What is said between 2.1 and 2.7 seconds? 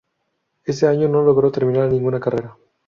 carrera.